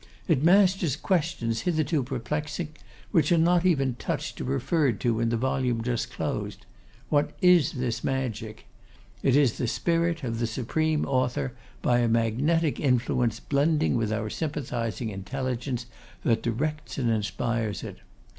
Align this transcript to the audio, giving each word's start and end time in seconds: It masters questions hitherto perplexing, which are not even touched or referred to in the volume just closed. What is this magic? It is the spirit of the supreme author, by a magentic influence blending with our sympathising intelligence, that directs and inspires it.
It 0.27 0.41
masters 0.41 0.95
questions 0.95 1.61
hitherto 1.61 2.01
perplexing, 2.01 2.69
which 3.11 3.31
are 3.31 3.37
not 3.37 3.67
even 3.67 3.93
touched 3.93 4.41
or 4.41 4.45
referred 4.45 4.99
to 5.01 5.19
in 5.19 5.29
the 5.29 5.37
volume 5.37 5.83
just 5.83 6.09
closed. 6.11 6.65
What 7.09 7.37
is 7.39 7.73
this 7.73 8.03
magic? 8.03 8.65
It 9.21 9.35
is 9.35 9.59
the 9.59 9.67
spirit 9.67 10.23
of 10.23 10.39
the 10.39 10.47
supreme 10.47 11.05
author, 11.05 11.53
by 11.83 11.99
a 11.99 12.07
magentic 12.07 12.79
influence 12.79 13.39
blending 13.39 13.95
with 13.95 14.11
our 14.11 14.31
sympathising 14.31 15.09
intelligence, 15.09 15.85
that 16.23 16.41
directs 16.41 16.97
and 16.97 17.11
inspires 17.11 17.83
it. 17.83 17.97